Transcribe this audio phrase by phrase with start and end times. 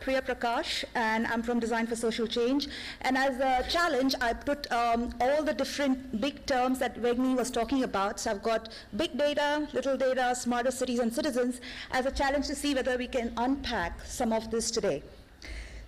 [0.00, 2.68] Priya Prakash, and I'm from Design for Social Change.
[3.02, 7.50] And as a challenge, I put um, all the different big terms that Evgeny was
[7.50, 8.20] talking about.
[8.20, 11.60] So I've got big data, little data, smarter cities and citizens
[11.90, 15.02] as a challenge to see whether we can unpack some of this today.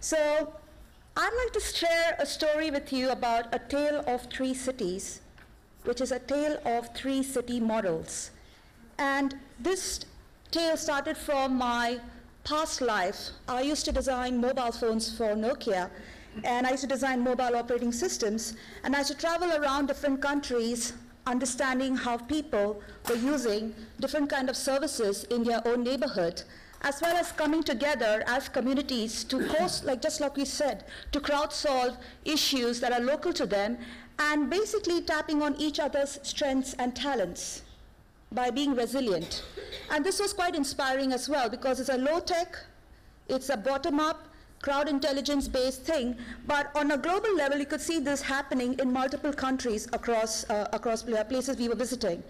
[0.00, 0.53] So
[1.17, 5.21] I'd like to share a story with you about a tale of three cities,
[5.85, 8.30] which is a tale of three city models.
[8.98, 10.00] And this
[10.50, 12.00] tale started from my
[12.50, 13.31] past life.
[13.49, 15.89] I used to design mobile phones for Nokia,
[16.43, 20.21] and I used to design mobile operating systems, and I used to travel around different
[20.21, 20.94] countries
[21.27, 26.43] understanding how people were using different kind of services in their own neighborhood
[26.82, 31.21] as well as coming together as communities to host, like just like we said, to
[31.21, 31.94] crowd solve
[32.25, 33.77] issues that are local to them
[34.19, 37.62] and basically tapping on each other's strengths and talents
[38.33, 39.42] by being resilient.
[39.91, 42.56] And this was quite inspiring as well because it's a low tech,
[43.28, 44.28] it's a bottom up,
[44.62, 48.92] crowd intelligence based thing, but on a global level, you could see this happening in
[48.92, 52.22] multiple countries across, uh, across places we were visiting.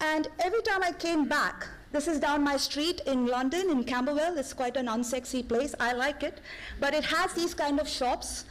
[0.00, 4.38] And every time I came back, this is down my street in London, in Camberwell.
[4.38, 5.74] It's quite an unsexy place.
[5.78, 6.40] I like it.
[6.78, 8.44] But it has these kind of shops.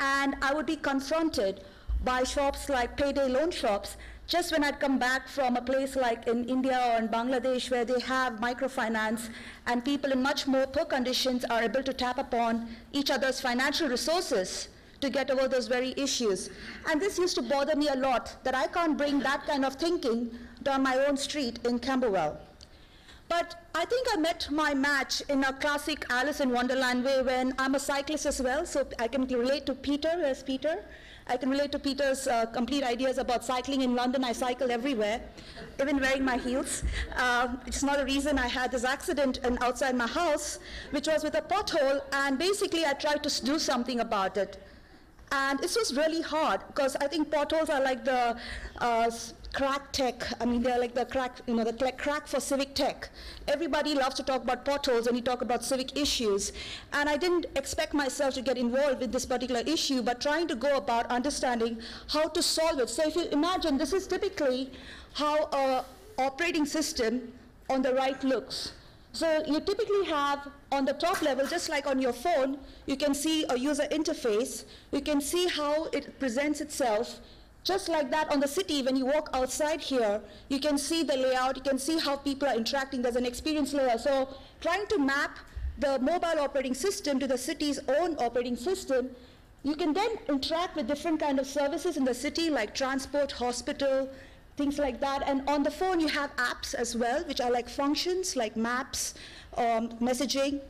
[0.00, 1.62] And I would be confronted
[2.04, 6.26] by shops like payday loan shops just when I'd come back from a place like
[6.26, 9.28] in India or in Bangladesh where they have microfinance
[9.66, 13.88] and people in much more poor conditions are able to tap upon each other's financial
[13.88, 14.68] resources
[15.00, 16.50] to get over those very issues.
[16.88, 19.74] And this used to bother me a lot that I can't bring that kind of
[19.74, 20.30] thinking
[20.62, 22.40] down my own street in Camberwell.
[23.28, 27.54] But I think I met my match in a classic Alice in Wonderland way when
[27.58, 30.84] I'm a cyclist as well, so I can relate to Peter as Peter.
[31.28, 34.22] I can relate to Peter's uh, complete ideas about cycling in London.
[34.22, 35.20] I cycle everywhere,
[35.80, 36.84] even wearing my heels.
[37.16, 41.24] Uh, it's not a reason I had this accident in, outside my house, which was
[41.24, 44.62] with a pothole, and basically I tried to do something about it.
[45.32, 48.36] And this was really hard because I think potholes are like the
[48.78, 49.10] uh,
[49.56, 50.22] crack tech.
[50.38, 53.08] I mean, they're like the crack, you know, the crack for civic tech.
[53.48, 56.52] Everybody loves to talk about potholes when you talk about civic issues.
[56.92, 60.54] And I didn't expect myself to get involved with this particular issue, but trying to
[60.54, 62.90] go about understanding how to solve it.
[62.90, 64.72] So if you imagine, this is typically
[65.14, 65.84] how a
[66.18, 67.32] operating system
[67.70, 68.72] on the right looks.
[69.12, 73.14] So you typically have on the top level, just like on your phone, you can
[73.14, 74.64] see a user interface.
[74.92, 77.20] You can see how it presents itself
[77.66, 81.16] just like that on the city, when you walk outside here, you can see the
[81.16, 83.02] layout, you can see how people are interacting.
[83.02, 83.98] There's an experience layer.
[83.98, 84.28] So
[84.60, 85.40] trying to map
[85.78, 89.10] the mobile operating system to the city's own operating system,
[89.64, 94.08] you can then interact with different kind of services in the city like transport, hospital,
[94.56, 95.24] things like that.
[95.26, 99.14] And on the phone, you have apps as well, which are like functions like maps,
[99.56, 100.60] um, messaging.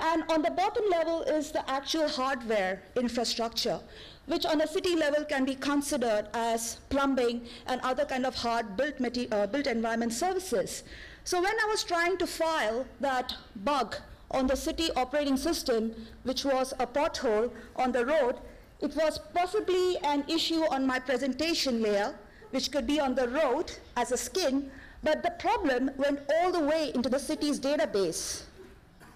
[0.00, 3.78] And on the bottom level is the actual hardware infrastructure
[4.26, 8.76] which on a city level can be considered as plumbing and other kind of hard
[8.76, 8.94] built,
[9.32, 10.82] uh, built environment services.
[11.24, 13.34] So when I was trying to file that
[13.64, 13.96] bug
[14.30, 15.94] on the city operating system,
[16.24, 18.36] which was a pothole on the road,
[18.80, 22.14] it was possibly an issue on my presentation layer,
[22.50, 24.70] which could be on the road as a skin,
[25.02, 28.42] but the problem went all the way into the city's database.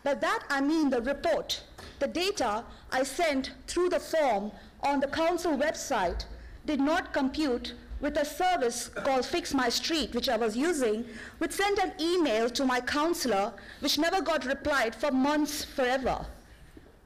[0.02, 1.62] By that I mean the report,
[1.98, 4.50] the data I sent through the form
[4.82, 6.24] on the council website
[6.66, 11.04] did not compute with a service called Fix My Street, which I was using,
[11.38, 16.24] which sent an email to my counselor, which never got replied for months forever.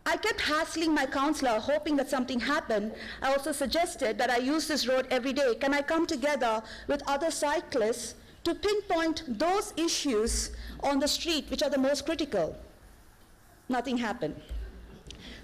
[0.06, 2.92] I kept hassling my counselor, hoping that something happened.
[3.22, 5.54] I also suggested that I use this road every day.
[5.54, 8.14] Can I come together with other cyclists
[8.44, 10.50] to pinpoint those issues
[10.82, 12.54] on the street which are the most critical?
[13.68, 14.36] Nothing happened.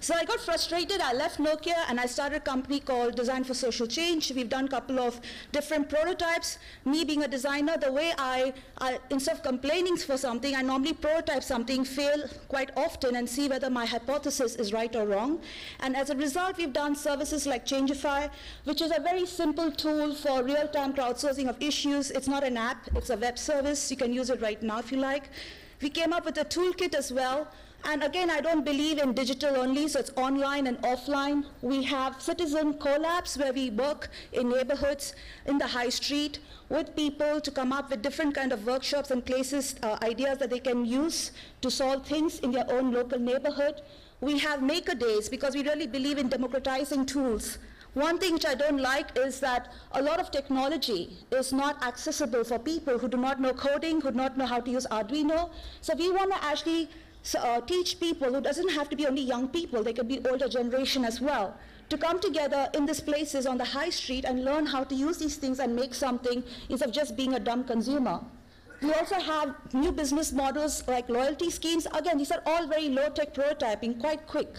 [0.01, 0.99] So I got frustrated.
[0.99, 4.31] I left Nokia and I started a company called Design for Social Change.
[4.33, 5.21] We've done a couple of
[5.51, 6.57] different prototypes.
[6.85, 10.93] Me being a designer, the way I, I instead of complaining for something, I normally
[10.93, 15.39] prototype something, fail quite often, and see whether my hypothesis is right or wrong.
[15.81, 18.31] And as a result, we've done services like Changify,
[18.63, 22.09] which is a very simple tool for real-time crowdsourcing of issues.
[22.09, 23.91] It's not an app, it's a web service.
[23.91, 25.29] You can use it right now if you like.
[25.79, 27.47] We came up with a toolkit as well
[27.83, 31.45] and again, I don't believe in digital only, so it's online and offline.
[31.61, 35.13] We have citizen collabs where we work in neighborhoods,
[35.45, 36.39] in the high street,
[36.69, 40.49] with people to come up with different kind of workshops and places, uh, ideas that
[40.49, 41.31] they can use
[41.61, 43.81] to solve things in their own local neighborhood.
[44.21, 47.57] We have maker days because we really believe in democratizing tools.
[47.93, 52.45] One thing which I don't like is that a lot of technology is not accessible
[52.45, 55.49] for people who do not know coding, who do not know how to use Arduino.
[55.81, 56.89] So we want to actually
[57.23, 60.19] so, uh, teach people who doesn't have to be only young people, they could be
[60.29, 61.55] older generation as well,
[61.89, 65.17] to come together in these places on the high street and learn how to use
[65.17, 68.21] these things and make something instead of just being a dumb consumer.
[68.81, 71.85] We also have new business models like loyalty schemes.
[71.93, 74.55] Again, these are all very low-tech prototyping, quite quick.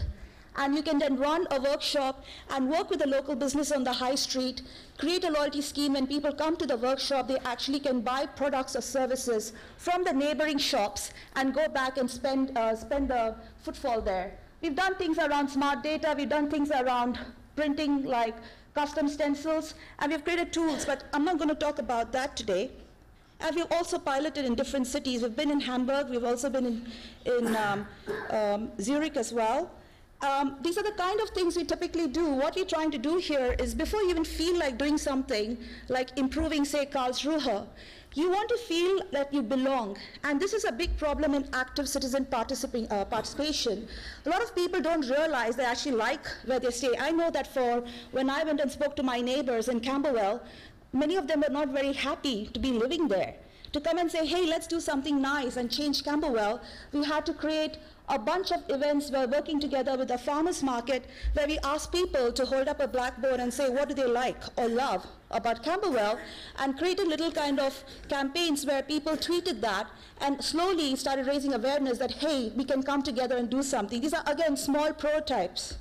[0.57, 3.93] And you can then run a workshop and work with a local business on the
[3.93, 4.63] high street,
[4.99, 5.95] create a loyalty scheme.
[5.95, 10.13] When people come to the workshop, they actually can buy products or services from the
[10.13, 14.33] neighboring shops and go back and spend, uh, spend the footfall there.
[14.61, 16.15] We've done things around smart data.
[16.17, 17.19] We've done things around
[17.57, 18.35] printing like
[18.75, 19.75] custom stencils.
[20.01, 22.71] And we've created tools, but I'm not going to talk about that today.
[23.41, 25.23] And we've also piloted in different cities.
[25.23, 26.11] We've been in Hamburg.
[26.11, 26.93] We've also been in,
[27.25, 27.87] in um,
[28.31, 29.71] um, Zurich as well.
[30.23, 32.25] Um, these are the kind of things we typically do.
[32.25, 35.59] What we're trying to do here is before you even feel like doing something,
[35.89, 37.67] like improving, say, Karlsruhe,
[38.15, 39.97] you want to feel that you belong.
[40.23, 43.89] And this is a big problem in active citizen uh, participation.
[44.25, 46.95] A lot of people don't realize they actually like where they stay.
[47.01, 47.83] I know that for
[48.13, 50.41] when I went and spoke to my neighbors in Camberwell,
[50.93, 53.35] many of them were not very happy to be living there.
[53.73, 56.61] To come and say, hey, let's do something nice and change Camberwell,
[56.93, 59.11] we had to create a bunch of events.
[59.11, 62.89] We're working together with the farmers market where we ask people to hold up a
[62.89, 66.19] blackboard and say what do they like or love about Camberwell
[66.59, 69.87] and created little kind of campaigns where people tweeted that
[70.21, 74.01] and slowly started raising awareness that, hey, we can come together and do something.
[74.01, 75.79] These are, again, small prototypes.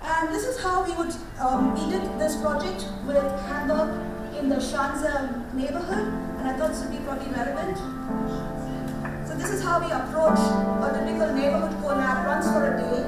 [0.00, 3.90] And this is how we would, um, we did this project with Hamburg
[4.38, 6.06] in the Schanze neighborhood,
[6.38, 7.76] and I thought this would be probably relevant.
[9.38, 10.40] This is how we approach
[10.82, 13.06] a typical neighborhood collab, runs for a day.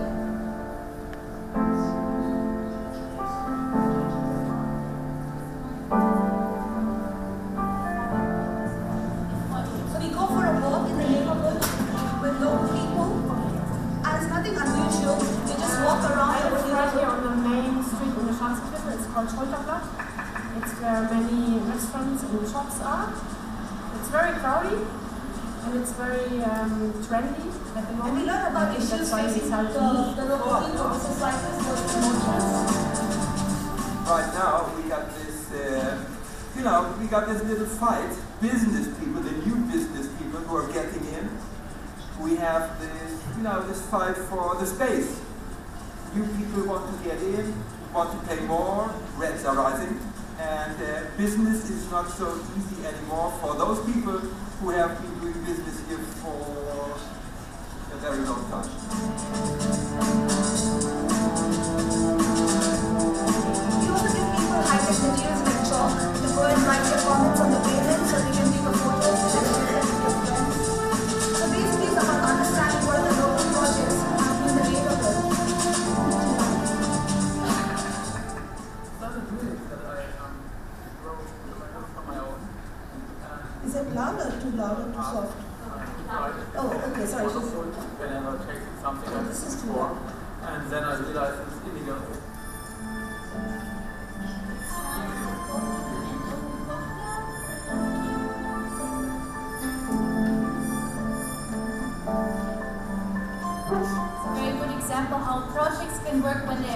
[9.91, 11.59] So we go for a walk in the neighborhood
[12.23, 13.11] with local people,
[14.07, 15.19] and it's nothing unusual.
[15.19, 18.95] We just walk around I the right here on the main street in the Schanzenviertel.
[18.95, 19.83] It's called Schulterblatt.
[20.63, 23.13] It's where many restaurants and shops are.
[23.99, 25.00] It's very crowded
[25.71, 27.47] and it's very um, trendy
[27.77, 27.95] at the moment.
[27.95, 28.19] And moment.
[28.19, 32.43] we learn about issues that's facing the, the local people, business like this, those promotions.
[34.11, 36.05] right now we got this, uh,
[36.57, 38.11] you know, we got this little fight.
[38.41, 41.31] Business people, the new business people who are getting in,
[42.21, 45.21] we have this, you know, this fight for the space.
[46.17, 47.55] New people want to get in,
[47.95, 50.01] want to pay more, rents are rising,
[50.41, 54.21] and uh, business is not so easy anymore for those people
[54.61, 56.99] who have been doing business here for
[57.95, 58.90] a very long time.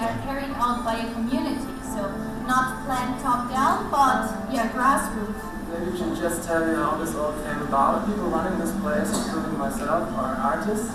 [0.05, 1.65] Work are carried out by a community.
[1.83, 2.01] So
[2.45, 5.41] not planned top down, but yeah, grassroots.
[5.69, 8.05] Maybe you can just tell me how this all came about.
[8.05, 10.93] People running this place, including myself, are artists.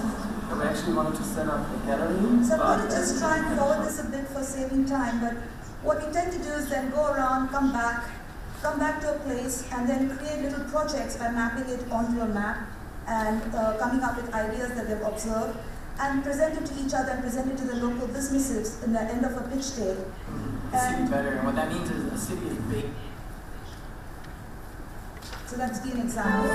[0.50, 2.45] And we actually wanted to set up a gallery.
[2.45, 5.35] So I'm going to just try and forward this a bit for saving time, but
[5.83, 8.05] what we tend to do is then go around, come back,
[8.61, 12.26] come back to a place, and then create little projects by mapping it onto a
[12.26, 12.69] map
[13.07, 15.57] and uh, coming up with ideas that they've observed
[15.99, 19.00] and present it to each other and present it to the local businesses in the
[19.00, 19.97] end of a pitch day.
[19.97, 21.28] see And better.
[21.28, 22.85] And what that means is a city is big.
[25.47, 26.50] so that's be an example.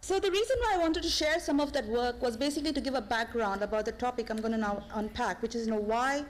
[0.00, 2.80] So the reason why I wanted to share some of that work was basically to
[2.80, 5.80] give a background about the topic I'm going to now unpack, which is you know
[5.80, 6.24] why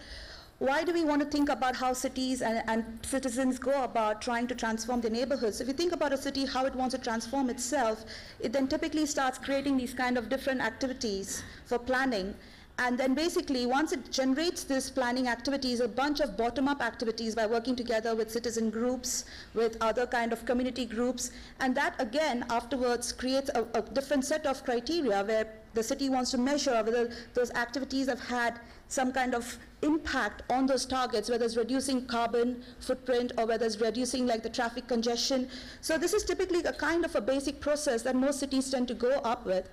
[0.59, 4.47] why do we want to think about how cities and, and citizens go about trying
[4.47, 5.61] to transform their neighborhoods?
[5.61, 8.05] If you think about a city, how it wants to transform itself,
[8.41, 12.35] it then typically starts creating these kind of different activities for planning.
[12.79, 17.47] And then basically, once it generates this planning activities, a bunch of bottom-up activities by
[17.47, 21.31] working together with citizen groups, with other kind of community groups,
[21.61, 26.31] and that again afterwards creates a, a different set of criteria where the city wants
[26.31, 31.45] to measure whether those activities have had some kind of impact on those targets, whether
[31.45, 35.49] it's reducing carbon footprint or whether it's reducing like the traffic congestion.
[35.81, 38.95] So this is typically a kind of a basic process that most cities tend to
[38.95, 39.69] go up with.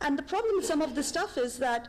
[0.00, 1.88] And the problem with some of this stuff is that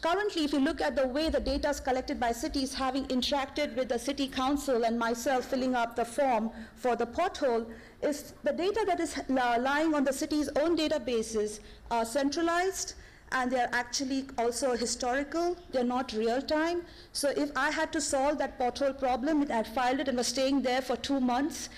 [0.00, 3.76] currently, if you look at the way the data is collected by cities, having interacted
[3.76, 7.66] with the city council and myself filling up the form for the pothole,
[8.02, 12.94] is the data that is uh, lying on the city's own databases are centralized
[13.32, 15.56] and they're actually also historical.
[15.72, 16.82] They're not real time.
[17.12, 20.62] So if I had to solve that pothole problem, I filed it and was staying
[20.62, 21.68] there for two months.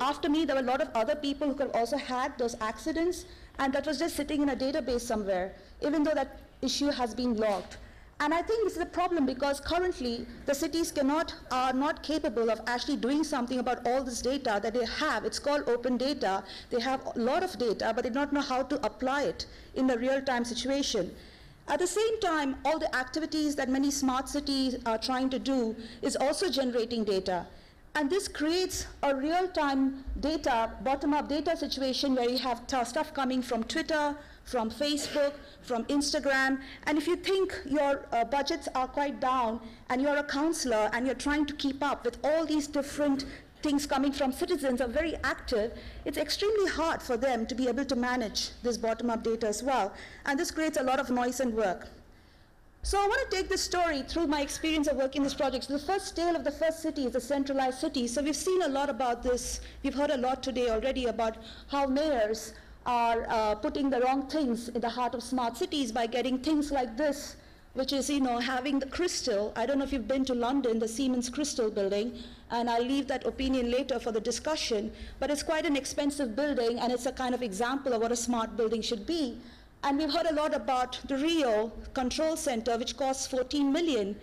[0.00, 2.56] After me, there were a lot of other people who could have also had those
[2.60, 3.24] accidents,
[3.58, 7.36] and that was just sitting in a database somewhere, even though that issue has been
[7.36, 7.76] logged.
[8.20, 12.50] And I think this is a problem because currently the cities cannot, are not capable
[12.50, 15.24] of actually doing something about all this data that they have.
[15.24, 16.44] It's called open data.
[16.70, 19.90] They have a lot of data, but they don't know how to apply it in
[19.90, 21.12] a real-time situation.
[21.66, 25.74] At the same time, all the activities that many smart cities are trying to do
[26.00, 27.46] is also generating data.
[27.94, 33.64] And this creates a real-time data, bottom-up data situation where you have stuff coming from
[33.64, 36.60] Twitter, from Facebook, from Instagram.
[36.86, 41.04] And if you think your uh, budgets are quite down and you're a counselor and
[41.04, 43.26] you're trying to keep up with all these different
[43.62, 47.84] things coming from citizens are very active, it's extremely hard for them to be able
[47.84, 49.92] to manage this bottom-up data as well.
[50.24, 51.88] And this creates a lot of noise and work.
[52.84, 55.64] So I want to take this story through my experience of working in this project.
[55.64, 58.08] So the first tale of the first city is a centralized city.
[58.08, 59.60] So we've seen a lot about this.
[59.84, 61.36] We've heard a lot today already about
[61.68, 66.08] how mayors are uh, putting the wrong things in the heart of smart cities by
[66.08, 67.36] getting things like this,
[67.74, 69.52] which is, you know, having the crystal.
[69.54, 72.18] I don't know if you've been to London, the Siemens Crystal building,
[72.50, 76.80] and I'll leave that opinion later for the discussion, but it's quite an expensive building,
[76.80, 79.38] and it's a kind of example of what a smart building should be.
[79.84, 84.14] And we've heard a lot about the Rio Control Center, which costs 14 million.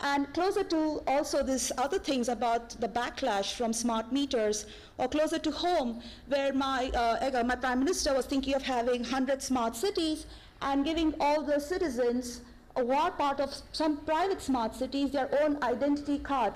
[0.00, 4.66] And closer to also these other things about the backlash from smart meters,
[4.98, 9.40] or closer to home, where my, uh, my prime minister was thinking of having 100
[9.40, 10.26] smart cities
[10.62, 12.40] and giving all the citizens
[12.76, 16.54] a war part of some private smart cities their own identity card,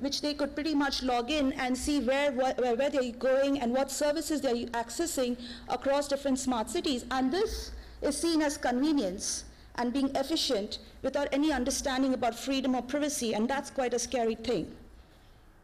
[0.00, 3.72] which they could pretty much log in and see where, where, where they're going and
[3.72, 5.36] what services they're accessing
[5.68, 7.04] across different smart cities.
[7.12, 7.70] And this
[8.02, 9.44] is seen as convenience
[9.76, 14.34] and being efficient without any understanding about freedom or privacy, and that's quite a scary
[14.34, 14.70] thing.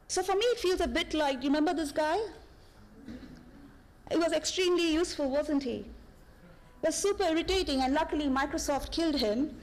[0.08, 2.18] So for me, it feels a bit like, you remember this guy?
[4.10, 5.84] It was extremely useful, wasn't he?
[6.82, 9.56] It was super irritating, and luckily Microsoft killed him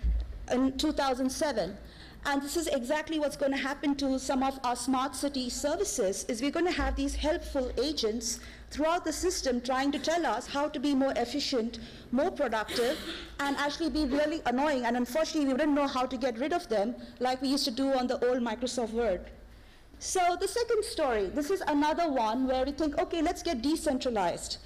[0.52, 1.78] in 2007.
[2.26, 6.26] And this is exactly what's going to happen to some of our smart city services,
[6.26, 8.40] is we're going to have these helpful agents
[8.74, 11.80] throughout the system trying to tell us how to be more efficient,
[12.12, 12.98] more productive,
[13.40, 14.86] and actually be really annoying.
[14.86, 17.72] And unfortunately, we didn't know how to get rid of them like we used to
[17.72, 19.30] do on the old Microsoft Word.
[20.00, 24.58] So the second story, this is another one where we think, okay, let's get decentralized.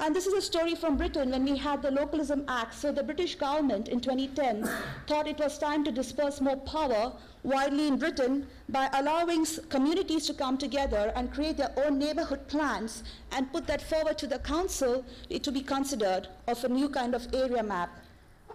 [0.00, 2.74] And this is a story from Britain when we had the Localism Act.
[2.74, 4.68] So the British government in 2010
[5.06, 10.34] thought it was time to disperse more power widely in Britain by allowing communities to
[10.34, 15.04] come together and create their own neighborhood plans and put that forward to the council
[15.42, 18.03] to be considered of a new kind of area map.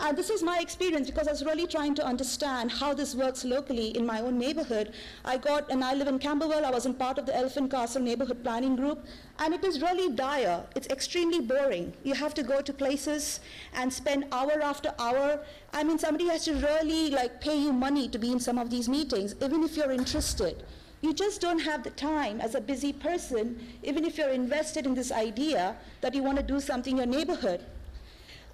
[0.01, 3.43] And this is my experience because I was really trying to understand how this works
[3.43, 4.93] locally in my own neighborhood.
[5.25, 8.01] I got, and I live in Camberwell, I was in part of the Elephant Castle
[8.01, 9.05] neighborhood planning group,
[9.39, 10.63] and it is really dire.
[10.73, 11.91] It's extremely boring.
[12.03, 13.41] You have to go to places
[13.73, 15.41] and spend hour after hour.
[15.73, 18.69] I mean, somebody has to really like pay you money to be in some of
[18.69, 20.63] these meetings, even if you're interested.
[21.01, 24.93] You just don't have the time as a busy person, even if you're invested in
[24.95, 27.65] this idea that you want to do something in your neighborhood.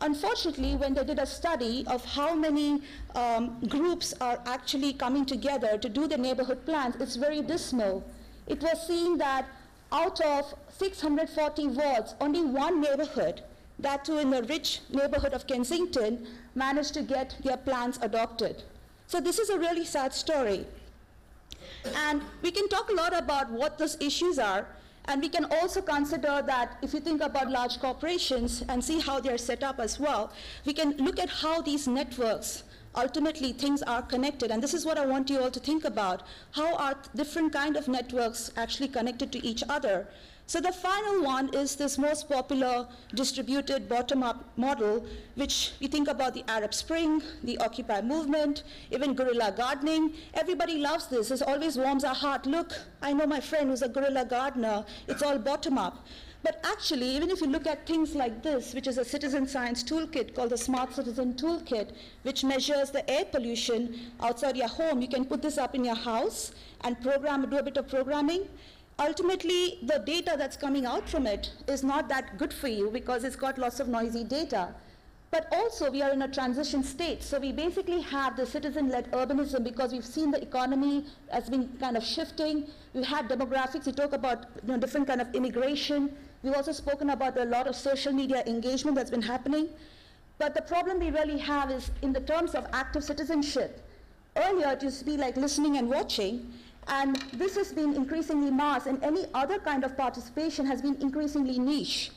[0.02, 2.82] Unfortunately, when they did a study of how many
[3.16, 8.04] um, groups are actually coming together to do the neighborhood plans, it's very dismal.
[8.48, 9.46] It was seen that
[9.92, 13.42] out of 640 wards, only one neighborhood,
[13.80, 18.64] that too in the rich neighborhood of Kensington, managed to get their plans adopted.
[19.08, 20.66] So this is a really sad story.
[21.96, 24.68] And we can talk a lot about what those issues are,
[25.08, 29.20] and we can also consider that if you think about large corporations and see how
[29.20, 30.32] they're set up as well,
[30.66, 32.64] we can look at how these networks
[32.96, 34.52] ultimately things are connected.
[34.52, 36.24] And this is what i want you all to think about.
[36.52, 40.08] How are different kind of networks actually connected to each other
[40.48, 46.36] So the final one is this most popular distributed bottom-up model, which we think about
[46.36, 48.62] the Arab Spring, the Occupy movement,
[48.92, 50.14] even guerrilla gardening.
[50.36, 51.30] Everybody loves this.
[51.30, 52.46] This always warms our heart.
[52.46, 54.86] Look, I know my friend who's a guerrilla gardener.
[55.08, 56.06] It's all bottom-up.
[56.44, 59.84] But actually, even if you look at things like this, which is a citizen science
[59.84, 61.90] toolkit called the Smart Citizen Toolkit,
[62.22, 65.96] which measures the air pollution outside your home, you can put this up in your
[65.96, 68.48] house and program, do a bit of programming
[69.00, 73.24] ultimately the data that's coming out from it is not that good for you because
[73.24, 74.74] it's got lots of noisy data.
[75.32, 77.22] But also we are in a transition state.
[77.22, 81.98] So we basically have the citizen-led urbanism because we've seen the economy has been kind
[81.98, 82.68] of shifting.
[82.94, 83.86] We've had demographics.
[83.86, 86.16] We talk about you know, different kind of immigration.
[86.42, 89.68] We've also spoken about a lot of social media engagement that's been happening.
[90.38, 93.82] But the problem we really have is in the terms of active citizenship.
[94.38, 96.54] Earlier it used to be like listening and watching.
[96.88, 101.58] And this has been increasingly mass, and any other kind of participation has been increasingly
[101.58, 102.12] niche.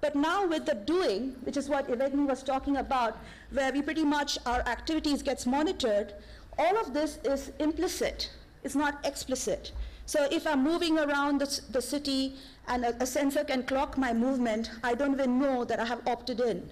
[0.00, 3.18] But now with the doing, which is what Evgeny was talking about,
[3.50, 6.14] where we pretty much, our activities gets monitored,
[6.58, 8.30] all of this is implicit.
[8.62, 9.72] It's not explicit.
[10.06, 12.36] So if I'm moving around the, the city
[12.68, 16.06] and a, a sensor can clock my movement, I don't even know that I have
[16.06, 16.68] opted in.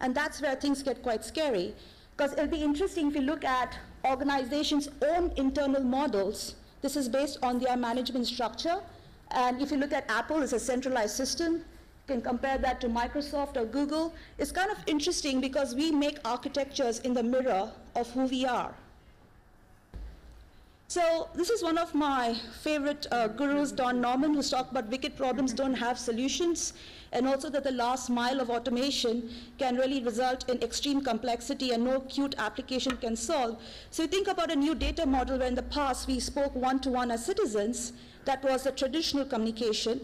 [0.00, 1.74] And that's where things get quite scary.
[2.16, 7.38] Because it'll be interesting if you look at organizations' own internal models this is based
[7.42, 8.80] on their management structure.
[9.30, 11.54] And if you look at Apple, it's a centralized system.
[11.54, 14.14] You can compare that to Microsoft or Google.
[14.38, 18.74] It's kind of interesting because we make architectures in the mirror of who we are.
[20.88, 25.16] So this is one of my favorite uh, gurus, Don Norman, who's talked about wicked
[25.16, 26.74] problems don't have solutions,
[27.10, 29.28] and also that the last mile of automation
[29.58, 33.60] can really result in extreme complexity and no cute application can solve.
[33.90, 37.08] So you think about a new data model where in the past we spoke one-to-one
[37.08, 37.92] -one as citizens,
[38.24, 40.00] that was the traditional communication,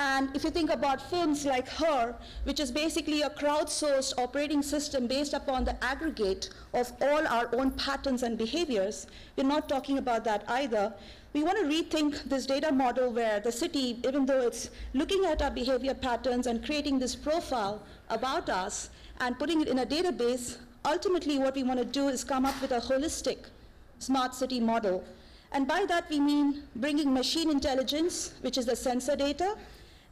[0.00, 2.14] and if you think about films like Her,
[2.44, 7.70] which is basically a crowdsourced operating system based upon the aggregate of all our own
[7.72, 10.94] patterns and behaviors, we're not talking about that either.
[11.34, 15.42] We want to rethink this data model where the city, even though it's looking at
[15.42, 18.88] our behavior patterns and creating this profile about us
[19.20, 22.58] and putting it in a database, ultimately what we want to do is come up
[22.62, 23.50] with a holistic
[23.98, 25.04] smart city model.
[25.52, 29.56] And by that we mean bringing machine intelligence, which is the sensor data,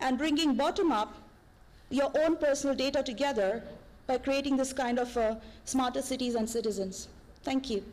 [0.00, 1.14] and bringing bottom up
[1.90, 3.62] your own personal data together
[4.06, 5.34] by creating this kind of uh,
[5.64, 7.08] smarter cities and citizens.
[7.42, 7.84] Thank you.